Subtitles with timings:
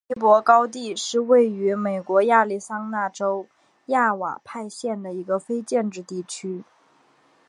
[0.07, 3.45] 朱尼珀高地是位于美国亚利桑那州
[3.85, 6.63] 亚瓦派县的一个非建制地区。